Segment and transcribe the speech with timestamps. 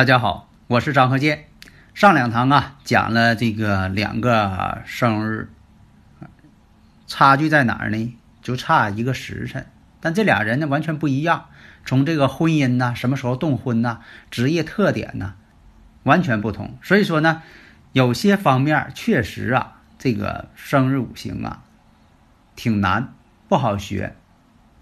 [0.00, 1.44] 大家好，我是张鹤剑。
[1.92, 5.50] 上两堂啊，讲了这个两个生日，
[7.06, 8.16] 差距在哪儿呢？
[8.40, 9.66] 就差一个时辰，
[10.00, 11.48] 但这俩人呢完全不一样。
[11.84, 13.98] 从这个婚姻呐，什么时候动婚呐，
[14.30, 15.34] 职业特点呐，
[16.04, 16.78] 完全不同。
[16.80, 17.42] 所以说呢，
[17.92, 21.62] 有些方面确实啊，这个生日五行啊，
[22.56, 23.12] 挺难，
[23.50, 24.16] 不好学，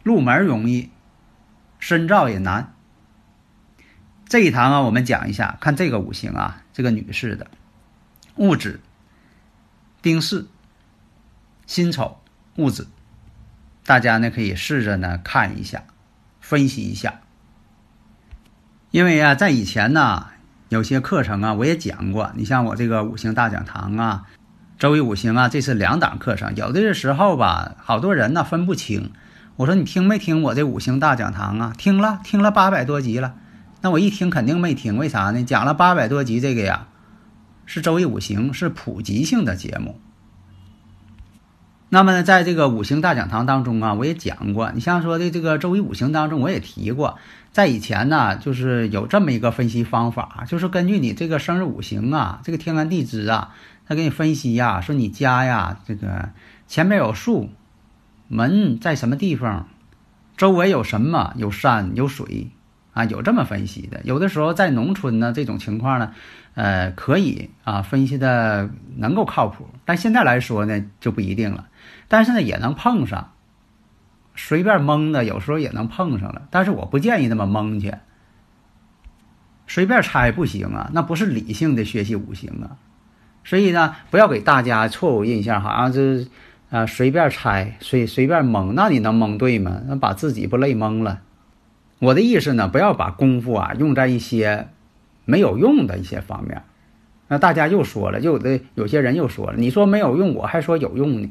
[0.04, 0.90] 入门容易，
[1.80, 2.72] 深造也难。
[4.28, 7.46] 这一堂啊，我们讲一下，看这个五行啊，这个女士的
[8.36, 8.80] 戊子、
[10.02, 10.48] 丁巳、
[11.66, 12.18] 辛丑、
[12.56, 12.88] 戊子，
[13.86, 15.84] 大家呢可以试着呢看一下，
[16.40, 17.20] 分析一下。
[18.90, 20.26] 因为啊，在以前呢，
[20.68, 22.30] 有些课程啊，我也讲过。
[22.34, 24.26] 你像我这个五行大讲堂啊，
[24.78, 26.54] 周易五行啊，这是两档课程。
[26.54, 29.10] 有的时候吧，好多人呢分不清。
[29.56, 31.72] 我说你听没听我这五行大讲堂啊？
[31.78, 33.34] 听了，听了八百多集了。
[33.80, 35.44] 那我一听肯定没听，为啥呢？
[35.44, 36.88] 讲了八百多集，这个呀
[37.64, 40.00] 是周易五行，是普及性的节目。
[41.90, 47.18] 那么呢，在这个五行大讲堂当中啊，我也讲过，你像说的这个周易五行当中，我也提过，
[47.50, 53.54] 在以前呢，就是有这么一个分析方法，就是根据你这个生日五行啊，这个天干地支啊，
[53.86, 56.28] 他给你分析呀，说你家呀，这个
[56.66, 57.48] 前面有树，
[58.26, 59.68] 门在什么地方，
[60.36, 62.50] 周围有什么，有山有水。
[62.98, 66.12] 啊，有这么分析的，有的时候在农村呢，这种情况呢，
[66.54, 71.68] 呃，可以啊分析的能够靠谱，但现在来说呢就不一定了。
[72.08, 73.30] 但是呢也能碰上，
[74.34, 77.94] 随便蒙的有时候也能碰上了，但是我不建议那么蒙去，
[79.68, 82.82] 随便猜不行啊，那不是理性的学习五行啊。
[83.44, 86.26] 所以呢，不要给大家错误印象，好像是
[86.68, 89.82] 啊随便猜，随随便蒙，那你能蒙对吗？
[89.86, 91.20] 那把自己不累蒙了。
[92.00, 94.68] 我的意思呢，不要把功夫啊用在一些
[95.24, 96.62] 没有用的一些方面。
[97.26, 101.30] 那大家又说了，有的有些人又说了，你说没有用，我还说有用呢。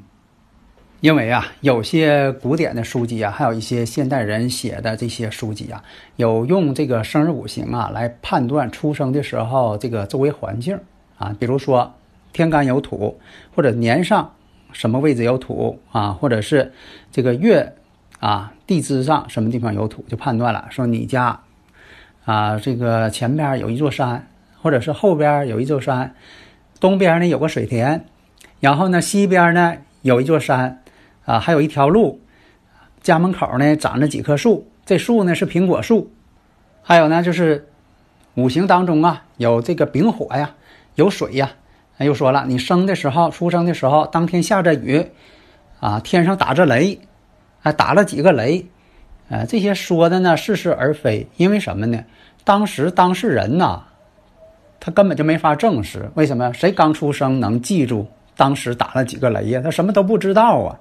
[1.00, 5.84] 因为啊，有些古典的书籍啊，还有一些现代人写的这些书籍啊，
[6.18, 10.80] 有用这个生日五行啊来判断出生的时候这个周围环境
[11.18, 11.94] 啊，比如说
[12.34, 13.20] 天干有土，
[13.56, 14.34] 或者年上
[14.74, 16.74] 什么位置有土啊，或者是
[17.12, 17.74] 这个月。
[18.20, 21.40] 啊，地支上什么地方有土，就判断了，说你家，
[22.26, 24.28] 啊，这个前边有一座山，
[24.60, 26.16] 或者是后边有一座山，
[26.80, 28.04] 东边呢有个水田，
[28.60, 30.82] 然后呢西边呢有一座山，
[31.26, 32.20] 啊，还有一条路，
[33.02, 36.12] 家门口呢长着几棵树，这树呢是苹果树，
[36.82, 37.68] 还有呢就是
[38.34, 40.56] 五行当中啊有这个丙火呀，
[40.96, 41.52] 有水呀，
[42.00, 45.06] 又说了，你生的时候出生的时候当天下着雨，
[45.80, 47.00] 啊，天上打着雷。
[47.72, 48.66] 打了几个雷，
[49.30, 52.04] 呃，这些说的呢似是而非，因为什么呢？
[52.44, 53.84] 当时当事人呐，
[54.80, 56.10] 他根本就没法证实。
[56.16, 56.54] 为什么？
[56.54, 59.62] 谁刚出生能记住当时打了几个雷呀？
[59.62, 60.80] 他什么都不知道啊。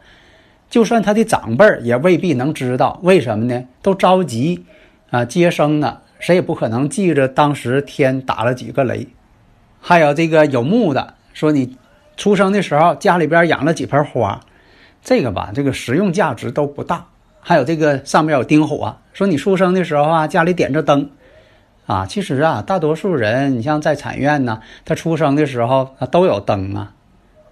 [0.69, 3.01] 就算他的长辈也未必能知道。
[3.03, 3.65] 为什么呢？
[3.83, 4.65] 都着急
[5.11, 9.09] 啊接生呢，谁也不可能记着当时天打了几个雷。
[9.81, 11.77] 还有这个有墓的，说你
[12.17, 14.41] 出生的时候家里边养了几盆花。
[15.03, 17.07] 这个吧，这个实用价值都不大。
[17.41, 21.11] 还有这个上面有丁火，说你出生的时候啊，家里点着灯，
[21.87, 26.93] 啊，其实啊，大多数人，你像在产院呢，他出生的时候啊都有灯啊。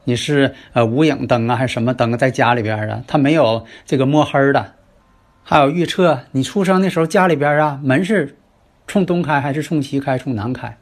[0.06, 3.02] 你是呃无影灯啊，还是什么灯在家里边啊？
[3.06, 4.72] 他没有这个摸黑的。
[5.44, 8.36] 还有预测你出生的时候家里边啊门是
[8.86, 10.76] 冲东开还是冲西开、冲南开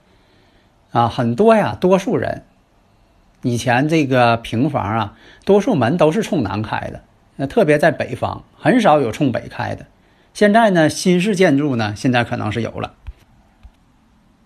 [0.90, 1.06] 啊？
[1.06, 2.42] 很多呀，多数人。
[3.42, 7.02] 以前这个平房啊，多数门都是冲南开的，
[7.36, 9.86] 那特别在北方，很少有冲北开的。
[10.32, 12.94] 现在呢，新式建筑呢，现在可能是有了。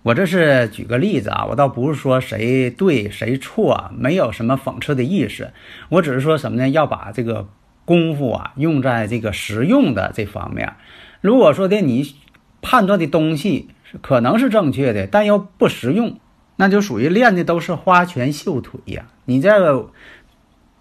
[0.03, 5.53] 我这是举个例子啊，我倒不是说谁对谁错，没有什么讽刺的意思。
[5.89, 6.69] 我只是说什么呢？
[6.69, 7.49] 要把这个
[7.85, 10.75] 功夫啊用在这个实用的这方面。
[11.21, 12.15] 如果说的你
[12.63, 13.69] 判断的东西
[14.01, 16.19] 可能是正确的，但又不实用。
[16.57, 19.07] 那就属于练的都是花拳绣腿呀。
[19.27, 19.91] 你这个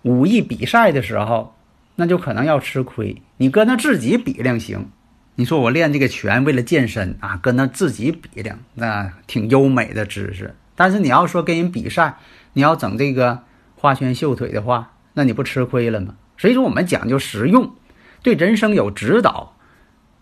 [0.02, 1.56] 武艺比赛的时候，
[1.96, 3.22] 那就可能要吃亏。
[3.38, 4.90] 你搁那自己比量行，
[5.36, 10.56] 你说我练这个拳为了健身啊，搁那自己比量，那挺优美的知识。
[10.76, 12.18] 但是你要说跟人比赛，
[12.54, 13.44] 你要整这个
[13.76, 16.16] 花拳绣腿的话，那你不吃亏了吗？
[16.38, 17.74] 所以说我们讲究实用，
[18.22, 19.56] 对人生有指导，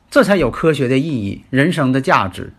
[0.09, 2.53] 这才有科学的意义，人生的价值。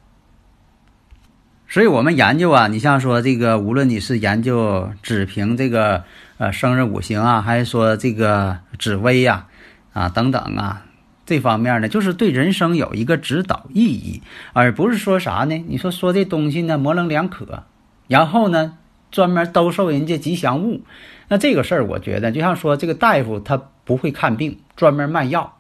[1.75, 6.05] 所以我们研究啊，你像说这个，无论你是研究只凭这个
[6.39, 9.49] 呃生日五行啊，还是说这个紫微呀
[9.93, 10.87] 啊等等啊，
[11.27, 14.23] 这方面呢，就是对人生有一个指导意义，
[14.53, 15.65] 而不是说啥呢？
[15.67, 17.65] 你说说这东西呢模棱两可，
[18.07, 18.79] 然后呢
[19.11, 20.83] 专门兜售人家吉祥物，
[21.27, 25.57] 那这个事儿我觉得就像说这个大夫他不会看病，专门卖药，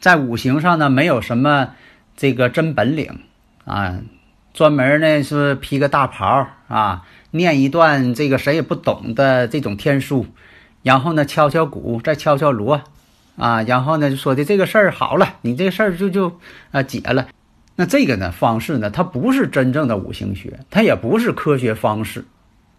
[0.00, 1.74] 在五行上呢没有什么
[2.16, 3.18] 这个真本领。
[3.64, 4.00] 啊，
[4.52, 10.26] 专门呢是披个大袍啊，念一段这个谁也不懂的这种天书，
[10.82, 12.82] 然后呢敲敲鼓，再敲敲锣，
[13.36, 17.28] 啊，然后呢就说的这个事儿好了，你这个事儿就就啊解了。
[17.76, 22.24] 那这个呢方式呢，它不是真正的五行学，它也不是科学方式。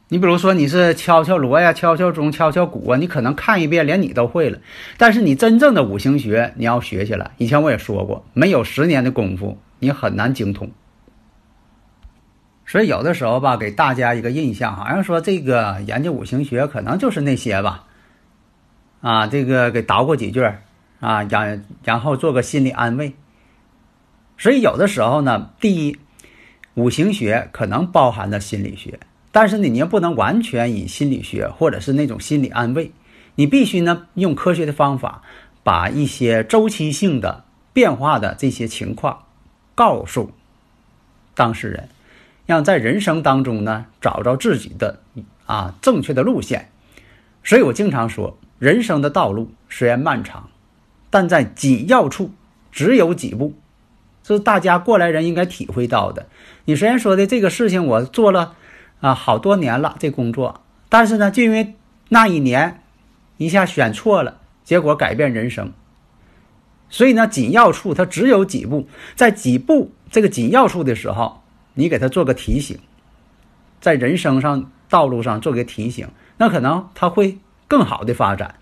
[0.10, 4.60] 你比如说你是敲敲锣呀，敲敲钟，敲敲鼓啊，你可能看一遍连你都会了。
[4.98, 9.58] 但是你真正的五行学你要学起来，以前我也说过，没有十年的功夫。
[9.84, 10.72] 你很难精通，
[12.66, 17.84] 所以有的时候吧，给大家一个印象，好像说这个研究五行学可能就是那些吧，
[19.02, 20.42] 啊，这个给捣鼓几句
[21.00, 23.14] 啊，然然后做个心理安慰。
[24.38, 25.98] 所以有的时候呢，第一，
[26.74, 29.00] 五行学可能包含了心理学，
[29.32, 32.92] 但是呢，你也不能完全以心理学或者是那种心理安慰，
[33.36, 35.22] 你必须呢用科学的方法，
[35.64, 37.44] 把一些周期性的
[37.74, 39.23] 变化的这些情况。
[39.76, 40.32] 告诉
[41.36, 41.90] 当事人，
[42.46, 45.00] 让在人生当中呢找着自己的
[45.46, 46.70] 啊正确的路线。
[47.44, 50.50] 所以我经常说，人生的道路虽然漫长，
[51.10, 52.32] 但在紧要处
[52.72, 53.54] 只有几步，
[54.24, 56.28] 这是大家过来人应该体会到的。
[56.66, 58.56] 你虽然说的这个事情我做了
[59.02, 61.76] 啊好多年了这工作，但是呢，就因为
[62.10, 62.82] 那一年
[63.38, 65.74] 一下选错了，结果改变人生。
[66.94, 71.42] 所以呢，紧要处它只有几步，在几步这个紧要处的时候，
[71.74, 72.78] 你给他做个提醒，
[73.82, 76.08] 在人生上道路上做个提醒，
[76.38, 78.54] 那可能他会更好的发展。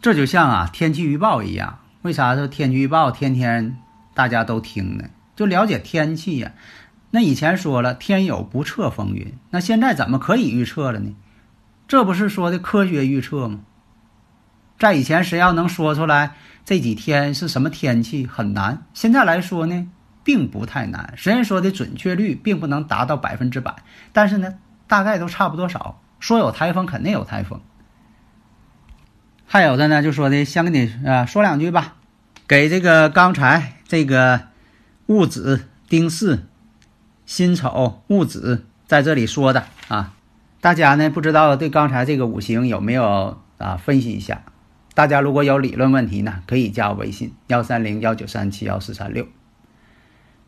[0.00, 3.76] 这就像啊天气预报一样，为啥说天气预报天天
[4.14, 5.10] 大家都听呢？
[5.34, 6.52] 就了解天气呀。
[7.10, 11.16] 那以前说了天有不测风云，那现在怎么可以预测了呢？
[11.88, 13.62] 这不是说的科学预测吗？
[14.78, 16.34] 在以前谁要能说出来？
[16.64, 19.88] 这几天是什么天气很难，现在来说呢，
[20.22, 21.14] 并不太难。
[21.16, 23.74] 虽然说的准确率并不能达到百分之百，
[24.12, 24.54] 但是呢，
[24.86, 26.02] 大概都差不多少。
[26.20, 27.60] 说有台风肯定有台风，
[29.46, 31.94] 还有的呢，就说的先跟你啊说两句吧，
[32.46, 34.42] 给这个刚才这个
[35.06, 36.40] 戊子、丁巳、
[37.24, 40.12] 辛丑、戊子在这里说的啊，
[40.60, 44.42] 大家呢不知道对刚才这个五行有没有啊分析一下？
[44.98, 49.28] 大家如果有理论问题呢，可以加我微信幺三零幺九三七幺四三六。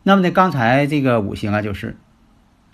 [0.03, 1.95] 那么呢，刚才这个五行啊，就是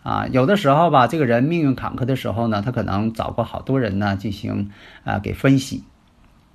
[0.01, 4.71] 啊，有的时候吧，这个人命运坎坷的时候呢，他可能找过好多人呢进行
[5.03, 5.83] 啊给分析。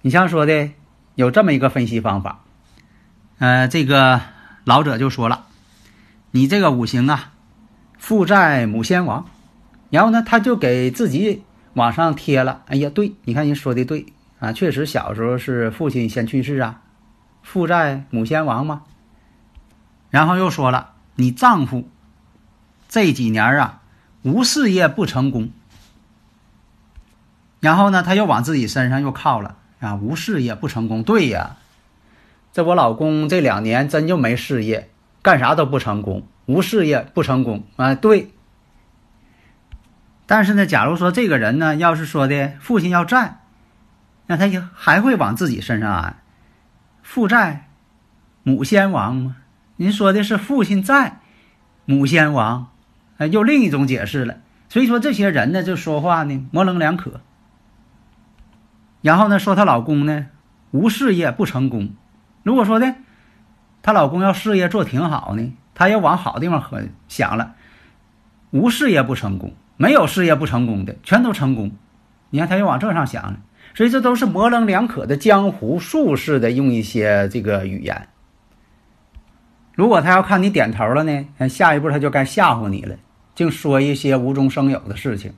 [0.01, 0.71] 你像说的
[1.15, 2.43] 有这么一个分析方法，
[3.39, 4.23] 呃，这个
[4.65, 5.45] 老者就说了，
[6.33, 7.31] 你这个五行啊，
[7.97, 9.27] 父债母先亡，
[9.89, 12.65] 然后呢，他就给自己往上贴了。
[12.67, 14.07] 哎呀，对，你看人说的对。
[14.43, 16.83] 啊，确实，小时候是父亲先去世啊，
[17.45, 18.83] 父债母先亡嘛。
[20.11, 21.89] 然后又说了，你丈夫
[22.89, 23.83] 这几年啊，
[24.23, 25.53] 无事业不成功。
[27.61, 31.05] 然后呢，他又往自己身上又靠了啊，无事业不成功。
[31.05, 31.55] 对呀，
[32.53, 34.91] 这我老公这两年真就没事业，
[35.23, 37.95] 干啥都不成功，无事业不成功啊。
[37.95, 38.33] 对。
[40.27, 43.39] 但是呢，假如说这个人呢，要是说的父亲要债。
[44.27, 46.23] 那他就还会往自己身上安，
[47.03, 47.69] 父债，
[48.43, 49.37] 母先亡吗？
[49.77, 51.21] 您说的是父亲在，
[51.85, 52.69] 母先亡，
[53.19, 54.37] 哎，又另一种解释了。
[54.69, 57.21] 所以说这些人呢，就说话呢模棱两可。
[59.01, 60.29] 然后呢，说她老公呢
[60.71, 61.91] 无事业不成功。
[62.43, 62.95] 如果说呢
[63.83, 67.55] 她老公要事业做挺好呢，她要往好地方很想了，
[68.51, 71.73] 无事业不成功，没有事业不成功的，全都成功。
[72.31, 73.41] 你看，她又往这上想了。
[73.75, 78.09] 所以这都是模棱两可的江湖术士的用一些这个语言。
[79.75, 82.97] 如果他要看你点头了呢，下一步他就该吓唬你了，
[83.35, 85.33] 净说一些无中生有的事情。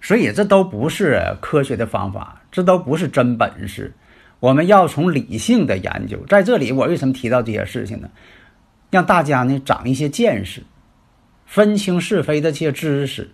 [0.00, 3.92] 所以这都不是科学的方法，这都不是真本事。
[4.38, 6.24] 我们要从理性的研究。
[6.28, 8.08] 在这里，我为什么提到这些事情呢？
[8.90, 10.62] 让大家呢长一些见识，
[11.44, 13.32] 分清是非的这些知识。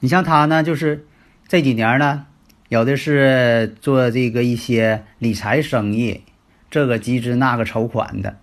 [0.00, 1.06] 你像他呢，就是
[1.48, 2.26] 这几年呢，
[2.68, 6.22] 有的是做这个一些理财生意，
[6.70, 8.36] 这个集资那个筹款的，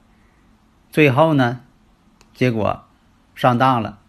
[0.90, 1.62] 最后呢，
[2.34, 2.84] 结果
[3.36, 4.00] 上当了。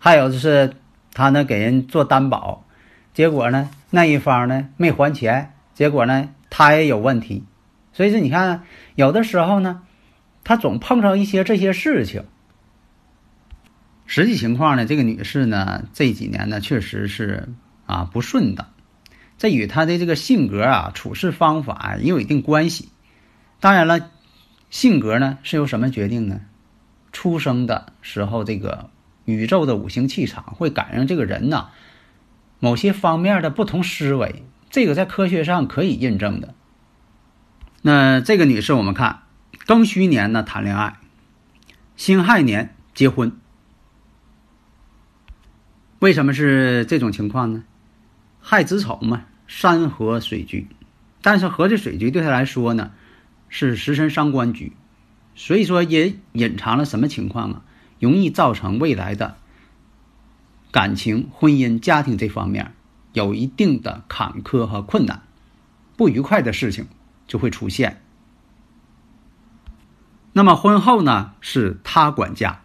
[0.00, 0.74] 还有就是
[1.12, 2.66] 他呢给人做担保，
[3.12, 5.52] 结果呢那一方呢没还钱。
[5.72, 7.44] 结果呢，他也有问题，
[7.92, 8.62] 所以说你看，
[8.94, 9.82] 有的时候呢，
[10.44, 12.24] 他总碰上一些这些事情。
[14.06, 17.48] 实际情况呢，这个女士呢，这几年呢，确实是
[17.86, 18.68] 啊不顺的，
[19.38, 22.88] 这与他的这个性格啊、处事方法也有一定关系。
[23.60, 24.10] 当然了，
[24.70, 26.40] 性格呢是由什么决定呢？
[27.12, 28.90] 出生的时候，这个
[29.24, 31.68] 宇宙的五行气场会感应这个人呢，
[32.58, 34.44] 某些方面的不同思维。
[34.70, 36.54] 这个在科学上可以印证的。
[37.82, 39.22] 那这个女士，我们看
[39.66, 40.98] 庚戌年呢谈恋爱，
[41.96, 43.38] 辛亥年结婚。
[46.00, 47.62] 为什么是这种情况呢？
[48.46, 50.68] 亥子丑嘛，山河水局，
[51.22, 52.90] 但是合这水局对他来说呢，
[53.48, 54.74] 是食神伤官局，
[55.34, 57.62] 所以说也隐藏了什么情况啊？
[57.98, 59.38] 容易造成未来的
[60.70, 62.74] 感情、婚姻、家庭这方面。
[63.14, 65.22] 有一定的坎坷和困难，
[65.96, 66.88] 不愉快的事情
[67.26, 68.02] 就会出现。
[70.32, 72.60] 那么婚后呢，是他管家，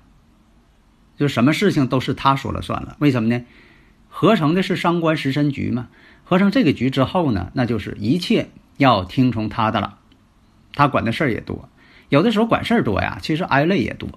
[1.16, 2.98] 就什么事情都是他说了算了。
[3.00, 3.46] 为什么呢？
[4.10, 5.88] 合成的是伤官食神局嘛。
[6.26, 9.98] 合成这个局之后呢，那就是一切要听从他的了。
[10.74, 11.70] 他管的事儿也多，
[12.10, 14.10] 有的时候管事儿多呀，其实挨累也多。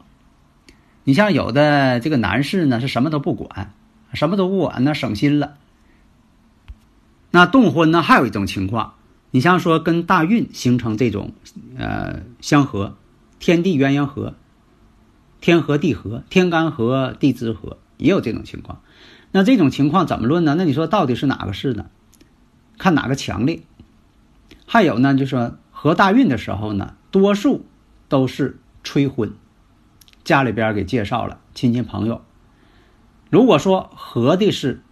[1.04, 3.72] 你像有的这个男士呢，是什么都不管，
[4.12, 5.54] 什么都不管，那省心了。
[7.30, 8.02] 那动婚呢？
[8.02, 8.94] 还有一种情况，
[9.30, 11.32] 你像说跟大运形成这种，
[11.78, 12.99] 呃，相合，
[13.38, 14.34] 天地鸳鸯合，
[15.40, 18.82] 天合地合，天干合地支合，也有这种情况。
[19.33, 20.55] 那这种情况怎么论呢？
[20.57, 21.87] 那你说到底是哪个是呢？
[22.79, 23.62] 看哪个强烈。
[24.67, 27.67] 还有呢，就说合大运的时候呢，多数
[28.09, 29.33] 都是催婚，
[30.23, 32.23] 家里边给介绍了亲戚朋友。
[33.31, 34.83] 如果说合的是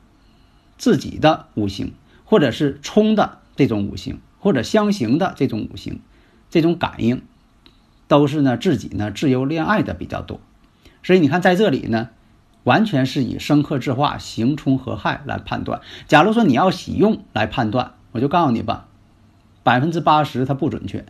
[0.76, 1.92] 自己的五行。
[2.22, 5.98] 或者是冲的这种五行，或者相刑的这种五行，
[6.48, 7.22] 这种感应，
[8.06, 10.40] 都是呢自己呢自由恋爱的比较多。
[11.02, 12.10] 所以你看在这里呢，
[12.64, 15.80] 完全是以生克制化、刑冲合害来判断。
[16.06, 18.88] 假如说你要喜用来判断，我就告诉你吧，
[19.62, 21.04] 百分之八十它不准确。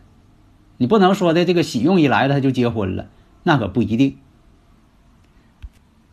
[0.77, 3.07] 你不能说的这个喜用一来了他就结婚了，
[3.43, 4.17] 那可不一定。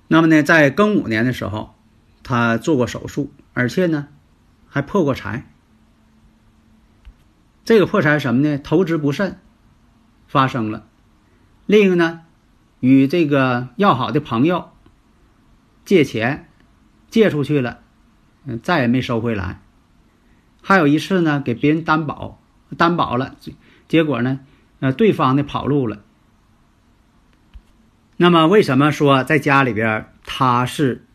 [0.09, 1.75] 那么呢，在庚午年的时候，
[2.23, 4.09] 他做过手术，而且呢。
[4.71, 5.47] 还破过财，
[7.65, 8.59] 这个破财什么呢？
[8.59, 9.39] 投资不慎
[10.27, 10.85] 发生了。
[11.65, 12.21] 另一个呢，
[12.81, 14.69] 与这个要好的朋友
[15.89, 16.51] 借钱，
[17.09, 17.79] 借出去了，
[18.45, 19.63] 嗯，再也没收回来。
[20.61, 22.39] 还有一次呢，给别人担保，
[22.77, 23.37] 担保了，
[23.89, 24.41] 结果呢，
[24.81, 26.03] 呃，对方呢跑路了。
[28.19, 31.07] 那么，为什么说在家里边他是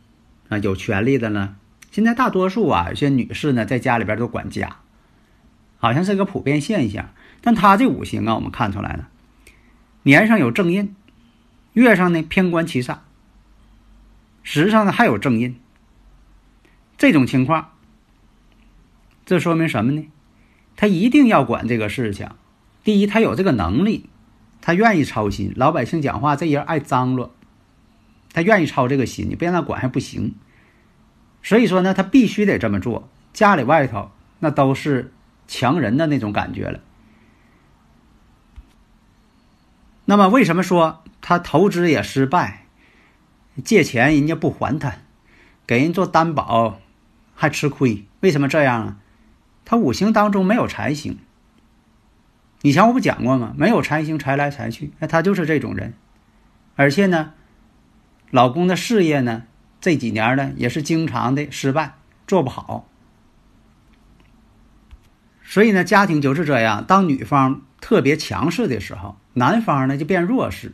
[0.48, 1.54] 啊有权利的呢？
[1.92, 4.78] 现在大多数啊，有些女士呢，在家里边都管家，
[5.78, 7.10] 好像是个普遍现象。
[7.40, 9.08] 但他这五行啊，我们看出来了，
[10.02, 10.96] 年上有正印，
[11.74, 12.96] 月上呢偏官七煞，
[14.44, 15.58] 实际上呢还有正印。
[16.96, 17.72] 这种情况，
[19.26, 20.08] 这说明什么呢？
[20.76, 22.30] 他一定要管这个事情。
[22.84, 24.08] 第一，他有这个能力，
[24.60, 25.52] 他愿意操心。
[25.56, 27.34] 老百姓讲话，这人爱张罗，
[28.32, 30.34] 他愿意操这个心，你不让他管还不行。
[31.42, 33.08] 所以说呢，他必须得这么做。
[33.32, 35.12] 家里外头那都是
[35.48, 36.80] 强人的那种感觉了。
[40.04, 42.63] 那么为什么说他投资也失败，
[43.62, 44.94] 借钱人家不还他，
[45.66, 46.80] 给人做担保
[47.34, 48.04] 还吃亏？
[48.20, 48.96] 为什么这样啊？
[49.64, 51.18] 他五行当中没有财星。
[52.62, 53.54] 以前我不讲过吗？
[53.56, 55.94] 没有财星，财来财去，那他就是这种人。
[56.76, 57.34] 而且呢，
[58.30, 59.44] 老公的事业呢？
[59.80, 61.94] 这几年呢，也是经常的失败，
[62.26, 62.88] 做不好。
[65.42, 66.84] 所以呢，家庭就是这样。
[66.84, 70.72] 当女方特别强势的时候，男方呢就变弱势，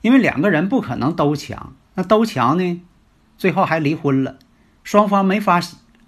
[0.00, 1.76] 因为两个人不可能都强。
[1.96, 2.80] 那都强呢，
[3.36, 4.38] 最后还离婚了，
[4.84, 5.60] 双方没法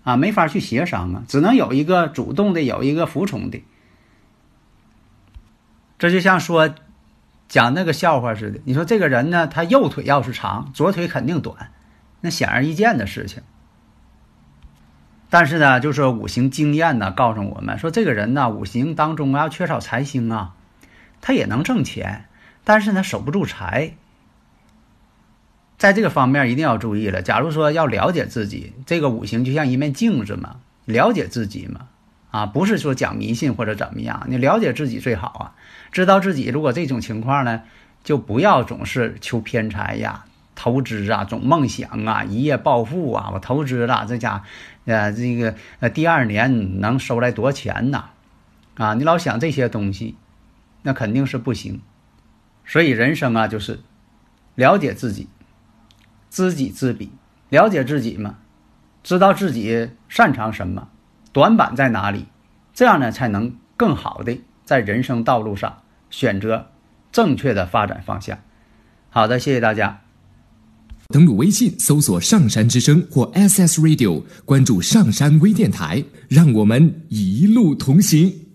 [0.04, 3.64] 啊，没法去协商啊，只能有一个主动的，有一个服从的。
[5.98, 6.72] 这就像说
[7.48, 8.60] 讲那个笑话似的。
[8.64, 11.72] 你说这个人呢，他右腿要是长，左腿肯定短，
[12.20, 13.42] 那显而易见的事情。
[15.30, 20.54] 但是呢，就是五行经验呢，告诉我们说，这个人呢，五行当中啊缺少财星啊，
[21.20, 22.26] 他也能挣钱，
[22.64, 23.94] 但是呢守不住财。
[25.78, 27.22] 在这个方面一定要注意了。
[27.22, 31.88] 假如说要了解自己，这个五行就像一面镜子嘛，了解自己嘛，
[32.32, 35.54] 啊，不是说讲迷信或者怎么样，你了解自己最好啊。
[35.92, 37.62] 知道自己如果这种情况呢，
[38.02, 40.24] 就不要总是求偏财呀、
[40.56, 43.30] 投资啊、总梦想啊、一夜暴富啊。
[43.32, 44.42] 我投资了，这家，
[44.84, 48.06] 呃，这个呃，第二年能收来多钱呐？
[48.74, 50.16] 啊，你老想这些东西，
[50.82, 51.80] 那肯定是不行。
[52.66, 53.78] 所以人生啊，就是
[54.56, 55.28] 了解自己。
[56.30, 57.10] 知己知彼，
[57.48, 58.36] 了解自己嘛，
[59.02, 60.88] 知道自己擅长什么，
[61.32, 62.26] 短板在哪里，
[62.74, 66.66] 这样呢才能更好的在人生道路上选择
[67.10, 68.38] 正确的发展方向。
[69.10, 70.00] 好的，谢谢大家。
[71.08, 78.47] 登录微信搜索“上山之声”或 “SS Radio”，关注上山微电台，让我们一路同行。